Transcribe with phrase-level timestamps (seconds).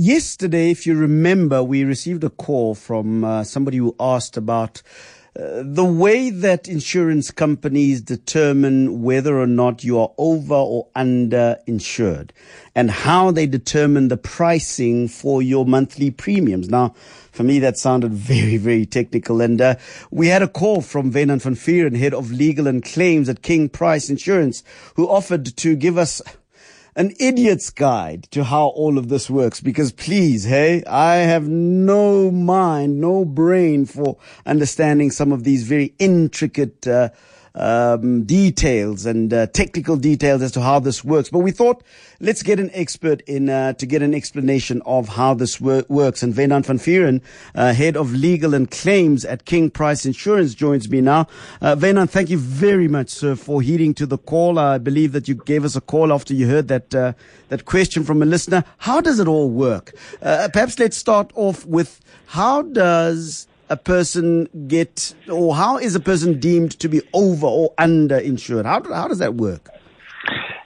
[0.00, 4.82] yesterday, if you remember, we received a call from uh, somebody who asked about
[5.38, 11.58] uh, the way that insurance companies determine whether or not you are over or under
[11.66, 12.32] insured
[12.74, 16.70] and how they determine the pricing for your monthly premiums.
[16.70, 16.94] Now,
[17.30, 19.42] for me, that sounded very, very technical.
[19.42, 19.74] And uh,
[20.10, 23.68] we had a call from Wynand van Vuuren, head of legal and claims at King
[23.68, 24.64] Price Insurance,
[24.96, 26.22] who offered to give us
[26.96, 29.60] an idiot's guide to how all of this works.
[29.60, 35.94] Because please, hey, I have no mind, no brain for understanding some of these very
[35.98, 37.10] intricate, uh,
[37.54, 41.30] um, details and uh, technical details as to how this works.
[41.30, 41.82] But we thought
[42.20, 46.22] let's get an expert in uh, to get an explanation of how this wor- works.
[46.22, 47.22] And Wynand van Vuuren,
[47.54, 51.26] uh, head of legal and claims at King Price Insurance, joins me now.
[51.60, 54.58] Uh, thank you very much, sir, for heeding to the call.
[54.58, 57.12] I believe that you gave us a call after you heard that uh,
[57.48, 58.64] that question from a listener.
[58.78, 59.92] How does it all work?
[60.22, 66.00] Uh, perhaps let's start off with how does a person get, or how is a
[66.00, 68.66] person deemed to be over or under insured?
[68.66, 69.70] How, how does that work?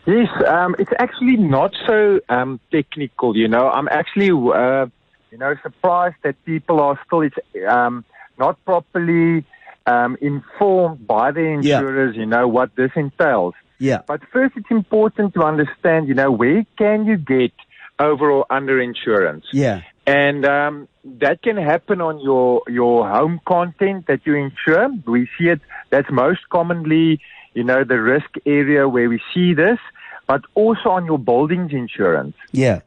[0.06, 3.36] Yes, um, it's actually not so um, technical.
[3.36, 4.86] You know, I'm actually, uh,
[5.30, 7.36] you know, surprised that people are still it's
[7.68, 8.04] um,
[8.38, 9.44] not properly
[9.86, 12.14] um, informed by the insurers.
[12.14, 12.20] Yeah.
[12.20, 13.54] You know what this entails.
[13.78, 14.02] Yeah.
[14.06, 16.08] But first, it's important to understand.
[16.08, 17.52] You know, where can you get
[17.98, 19.46] overall under insurance?
[19.52, 19.82] Yeah.
[20.06, 24.90] And um, that can happen on your your home content that you insure.
[25.06, 25.60] We see it.
[25.90, 27.20] That's most commonly,
[27.54, 29.78] you know, the risk area where we see this,
[30.26, 32.36] but also on your buildings insurance.
[32.52, 32.80] Yeah.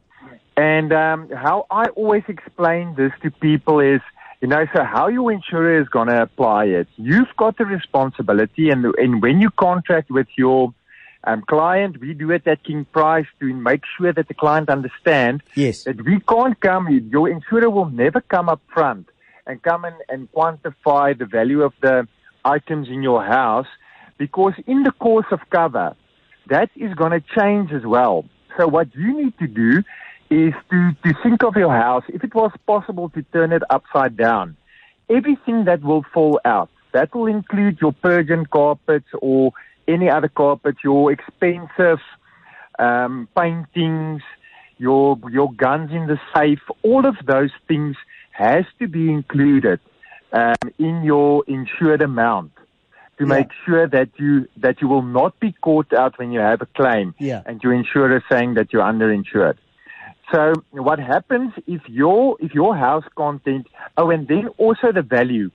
[0.56, 4.00] And um, how I always explain this to people is,
[4.40, 6.88] you know, so how your insurer is going to apply it.
[6.96, 10.72] You've got the responsibility, and and when you contract with your
[11.24, 15.42] um, client, we do it at King Price to make sure that the client understands
[15.54, 15.84] yes.
[15.84, 19.08] that we can't come, your insurer will never come up front
[19.46, 22.06] and come in and quantify the value of the
[22.44, 23.66] items in your house
[24.16, 25.96] because in the course of cover,
[26.48, 28.24] that is going to change as well.
[28.56, 29.82] So what you need to do
[30.30, 34.16] is to, to think of your house, if it was possible to turn it upside
[34.16, 34.56] down,
[35.08, 39.52] everything that will fall out, that will include your Persian carpets or
[39.88, 41.98] any other carpet, your expensive
[42.78, 44.22] um, paintings,
[44.76, 47.96] your your guns in the safe, all of those things
[48.32, 49.80] has to be included
[50.32, 52.52] um, in your insured amount
[53.18, 53.38] to yeah.
[53.38, 56.66] make sure that you that you will not be caught out when you have a
[56.66, 57.42] claim yeah.
[57.46, 59.56] and your insurer saying that you're underinsured.
[60.32, 63.66] So what happens if your if your house content
[63.96, 65.50] oh and then also the value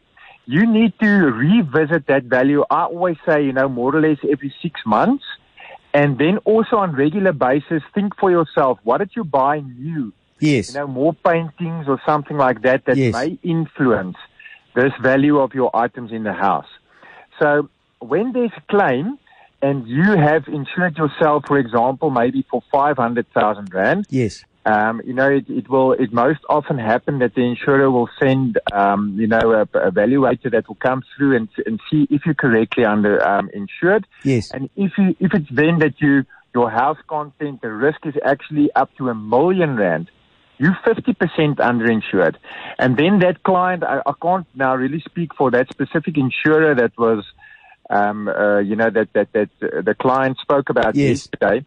[0.46, 2.64] you need to revisit that value.
[2.70, 5.24] I always say, you know, more or less every six months.
[5.94, 10.12] And then also on regular basis, think for yourself, what did you buy new?
[10.40, 10.74] Yes.
[10.74, 13.14] You know, more paintings or something like that that yes.
[13.14, 14.18] may influence
[14.76, 16.68] this value of your items in the house.
[17.40, 19.18] So when there's a claim
[19.62, 24.08] and you have insured yourself, for example, maybe for 500,000 Rand.
[24.10, 24.44] Yes.
[24.66, 28.60] Um, you know, it, it, will, it most often happen that the insurer will send,
[28.72, 32.34] um, you know, a, a evaluator that will come through and, and see if you're
[32.34, 34.08] correctly under, um, insured.
[34.24, 34.52] Yes.
[34.52, 38.72] And if you, if it's then that you, your house content, the risk is actually
[38.74, 40.10] up to a million rand,
[40.60, 42.36] you're 50% underinsured.
[42.80, 46.98] And then that client, I, I can't now really speak for that specific insurer that
[46.98, 47.26] was,
[47.90, 51.28] um, uh, you know, that, that, that uh, the client spoke about yes.
[51.28, 51.66] yesterday.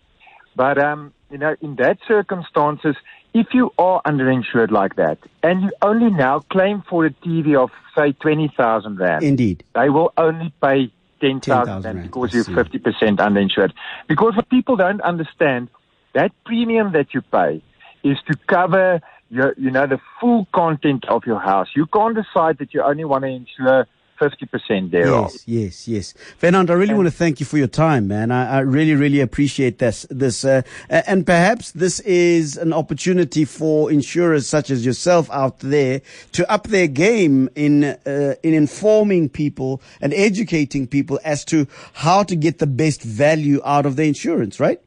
[0.55, 2.97] But, um, you know, in that circumstances,
[3.34, 7.70] if you are underinsured like that and you only now claim for a TV of,
[7.97, 9.25] say, 20,000 Rand.
[9.25, 9.65] Indeed.
[9.75, 12.81] They will only pay 10,000 Rand because you're 50%
[13.16, 13.72] underinsured.
[14.06, 15.69] Because what people don't understand,
[16.15, 17.62] that premium that you pay
[18.03, 21.69] is to cover your, you know, the full content of your house.
[21.75, 23.86] You can't decide that you only want to insure
[24.19, 25.31] 50% thereof.
[25.32, 26.15] Yes, yes, yes.
[26.38, 28.31] Fernando, I really and, want to thank you for your time, man.
[28.31, 30.06] I, I really, really appreciate this.
[30.10, 36.03] This, uh, and perhaps this is an opportunity for insurers such as yourself out there
[36.33, 42.22] to up their game in, uh, in informing people and educating people as to how
[42.22, 44.80] to get the best value out of the insurance, right?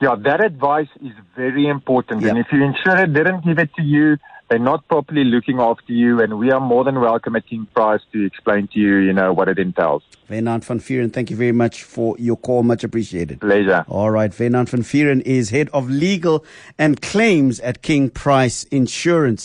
[0.00, 2.22] Yeah, that advice is very important.
[2.22, 2.30] Yeah.
[2.30, 4.16] And if your insurer didn't give it to you,
[4.48, 8.00] they're not properly looking after you, and we are more than welcome at King Price
[8.12, 10.02] to explain to you, you know, what it entails.
[10.30, 12.62] Wynand van Vuuren, thank you very much for your call.
[12.62, 13.40] Much appreciated.
[13.40, 13.84] Pleasure.
[13.88, 14.30] All right.
[14.30, 16.44] Wynand van Vuuren is head of legal
[16.78, 19.36] and claims at King Price Insurance.